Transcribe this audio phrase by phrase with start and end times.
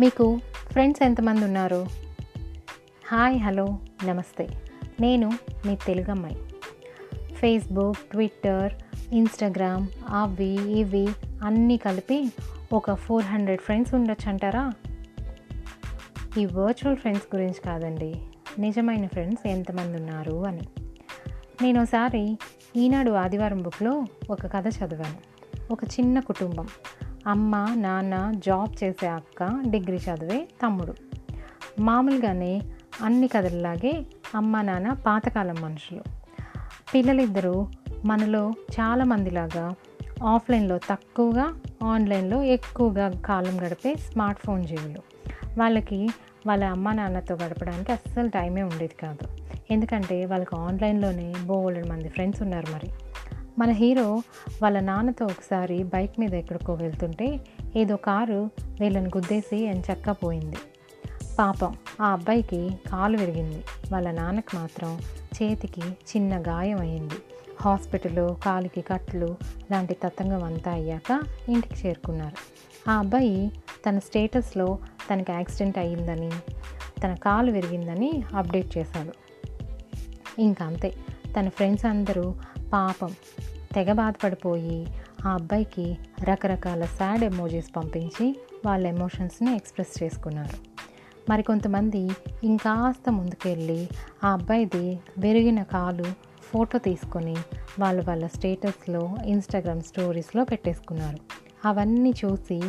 [0.00, 1.86] మీకు ఫ్రెండ్స్ ఎంతమంది ఉన్నారు?
[3.10, 4.48] హాయ్ హలో నమస్తే.
[5.00, 5.32] నేను
[5.66, 6.36] మీ తెలుగు అమ్మాయి.
[7.34, 8.72] ఫేస్బుక్ ట్విట్టర్
[9.12, 11.08] ఇన్స్టాగ్రామ్ అవి ఇవి
[11.44, 12.32] అన్నీ కలిపి
[12.72, 14.72] ఒక ఫోర్ హండ్రెడ్ ఫ్రెండ్స్ ఉండొచ్చు అంటారా?
[16.38, 18.14] ఈ వర్చువల్ ఫ్రెండ్స్ గురించి కాదండి
[18.58, 20.62] నిజమైన ఫ్రెండ్స్ ఎంతమంది ఉన్నారు అని.
[21.62, 22.38] నేను ఒకసారి
[22.76, 25.34] ఈనాడు ఆదివారం బుక్లో ఒక కథ చదివాను.
[25.72, 26.68] ఒక చిన్న కుటుంబం.
[27.26, 30.94] అమ్మ నాన్న జాబ్ చేసే అక్క డిగ్రీ చదివే తమ్ముడు.
[31.80, 32.62] మామూలుగానే
[33.02, 36.00] అన్ని కథల్లాగే అమ్మ నాన్న పాతకాలం మనుషులు.
[36.94, 37.68] పిల్లలిద్దరూ
[38.04, 39.74] మనలో చాలామందిలాగా
[40.24, 44.98] ఆఫ్లైన్లో తక్కువగా ఆన్లైన్లో ఎక్కువగా కాలం గడిపే స్మార్ట్ ఫోన్ జీవులు.
[45.58, 46.08] వాళ్ళకి
[46.46, 49.28] వాళ్ళ అమ్మ నాన్నతో గడపడానికి అస్సలు టైమే ఉండేది కాదు.
[49.70, 52.90] ఎందుకంటే వాళ్ళకి ఆన్లైన్లోనే బోల్డ్ మంది ఫ్రెండ్స్ ఉన్నారు మరి.
[53.58, 54.22] మన హీరో
[54.62, 57.40] వాళ్ళ నాన్నతో ఒకసారి బైక్ మీద ఎక్కడికో వెళ్తుంటే
[57.76, 58.50] ఏదో కారు
[58.80, 60.56] వీళ్ళని గుద్దేసి ఎంచక్కా పోయింది
[61.38, 63.64] పాపం ఆ అబ్బాయికి కాలు విరిగింది.
[63.92, 65.00] వాళ్ళ నాన్నకి మాత్రం
[65.42, 67.14] చేతికి చిన్న గాయం అయింది.
[67.60, 69.36] హాస్పిటల్లో కాలికి కట్లు
[69.70, 72.36] లాంటి తతంగం అంతా అయ్యాక ఇంటికి చేరుకున్నారు.
[72.90, 73.52] ఆ అబ్బాయి
[73.88, 74.78] తన స్టేటస్లో
[75.12, 76.30] తనకి యాక్సిడెంట్ అయ్యిందని
[77.04, 79.12] తన కాలు విరిగిందని అప్డేట్ చేశాడు.
[80.40, 80.94] ఇంకా అంతే.
[81.40, 82.34] తన ఫ్రెండ్స్ అందరూ
[82.72, 83.10] పాపం
[83.74, 84.86] తెగ బాధపడిపోయి
[85.26, 90.58] ఆ అబ్బాయికి రకరకాల సాడ్ ఎమోజీస్ పంపించి వాళ్ళ ఎమోషన్స్ని ఎక్స్ప్రెస్ చేసుకున్నారు.
[91.30, 92.08] మరికొంతమంది
[92.44, 93.88] ఇంకాస్త ముందుకెళ్ళి
[94.24, 96.04] ఆ అబ్బాయిది విరిగిన కాలు
[96.42, 97.36] ఫోటో తీసుకొని
[97.78, 101.18] వాళ్ళు వాళ్ళ స్టేటస్లో ఇన్స్టాగ్రామ్ స్టోరీస్లో పెట్టేసుకున్నారు.
[101.68, 102.62] అవన్నీ చూసి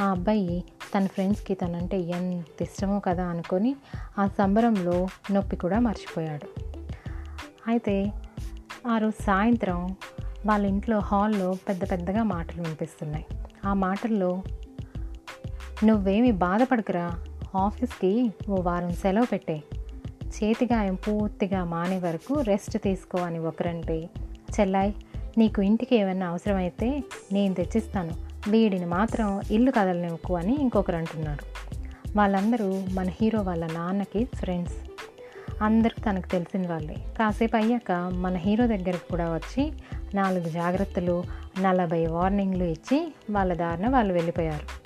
[0.00, 0.64] ఆ అబ్బాయి
[0.96, 3.76] తన ఫ్రెండ్స్కి తనంటే ఎంత ఇష్టమో కదా అనుకొని
[4.18, 6.48] ఆ సంబరంలో నొప్పి కూడా మర్చిపోయాడు.
[7.68, 8.12] అయితే
[8.88, 9.96] ఆ రోజు సాయంత్రం
[10.46, 13.24] వాళ్ళ ఇంట్లో హాల్లో పెద్ద పెద్దగా మాటలు వినిపిస్తున్నాయి.
[13.66, 14.42] ఆ మాటల్లో
[15.84, 17.18] నువ్వేమి బాధపడకురా
[17.56, 19.62] ఆఫీస్కి ఓ వారం సెలవు పెట్టే.
[20.22, 24.10] చేతిగాయం పూర్తిగా మానే వరకు రెస్ట్ తీసుకో అని ఒకరంటే
[24.60, 24.92] చెల్లాయ్
[25.38, 28.10] నీకు ఇంటికి ఏమైనా అవసరమైతే నేను తెచ్చిస్తాను.
[28.50, 31.44] వీడిని మాత్రం ఇల్లు కదలనివ్వకు అని ఇంకొకరు అంటున్నారు.
[32.16, 34.74] వాళ్ళందరూ మన హీరో వాళ్ళ నాన్నకి ఫ్రెండ్స్.
[35.62, 36.96] అందరూ తనకు తెలిసిన వాళ్ళే.
[37.18, 39.72] కాసేపు అయ్యాక మన హీరో దగ్గరికి కూడా వచ్చి
[40.14, 41.24] నాలుగు జాగ్రత్తలు
[41.60, 44.82] నలభై వార్నింగ్లు ఇచ్చి వాళ్ళ దారిన వాళ్ళు వెళ్ళిపోయారు.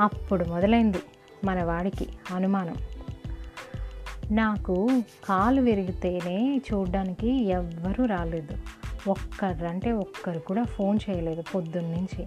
[0.00, 0.98] అప్పుడు మొదలైంది
[1.44, 2.74] మన వాడికి అనుమానం.
[4.30, 8.56] నాకు కాలు విరిగితేనే చూడడానికి ఎవ్వరూ రాలేదు.
[9.08, 12.24] ఒక్కరంటే ఒక్కరు కూడా ఫోన్ చేయలేదు పొద్దున్నుంచి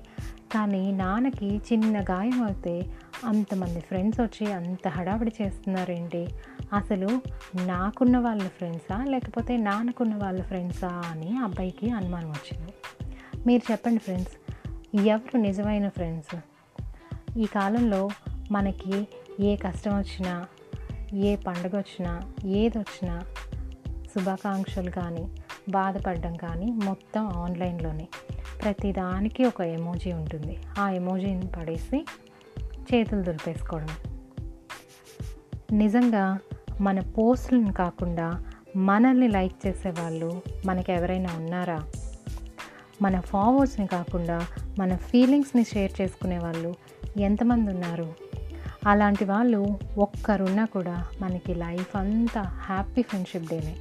[0.54, 2.86] కానీ నాన్నకి చిన్న గాయం అయితే
[3.26, 6.28] అంతమంది ఫ్రెండ్స్ వచ్చి అంత హడావిడి చేస్తున్నారేంటి?
[6.74, 7.22] అసలు
[7.66, 12.74] నాకున్న వాళ్ళ ఫ్రెండ్సా లేకపోతే నాన్నకున్న వాళ్ళ ఫ్రెండ్సా అని అబ్బాయికి అనుమానం వచ్చింది.
[13.48, 14.32] మీరు చెప్పండి ఫ్రెండ్స్
[15.06, 16.36] ఎవరు నిజమైన ఫ్రెండ్స్?
[17.38, 18.10] ఈ కాలంలో
[18.52, 19.08] మనకి
[19.40, 20.46] ఏ కష్టం వచ్చినా
[21.14, 23.22] ఏ పండుగ వచ్చినా ఏది వచ్చినా
[24.16, 25.28] శుభాకాంక్షలు కానీ
[25.70, 28.08] బాధపడడం కానీ మొత్తం ఆన్లైన్లోనే.
[28.64, 30.58] ప్రతిదానికి ఒక ఎమోజీ ఉంటుంది.
[30.80, 32.06] ఆ ఎమోజీని పడేసి
[32.94, 33.88] చేతులు దులిపేసుకోవడం.
[35.72, 36.40] నిజంగా
[36.82, 38.44] మన పోస్టులను కాకుండా
[38.76, 41.84] మనల్ని లైక్ చేసే వాళ్ళు మనకి ఎవరైనా ఉన్నారా?
[43.02, 44.48] మన ఫార్వర్డ్స్ని కాకుండా
[44.80, 46.76] మన ఫీలింగ్స్ని షేర్ చేసుకునే వాళ్ళు
[47.18, 48.14] ఎంతమంది ఉన్నారు?
[48.88, 53.76] అలాంటి వాళ్ళు ఒక్కరున్నా కూడా మనకి లైఫ్ అంతా హ్యాపీ ఫ్రెండ్షిప్ డేనే.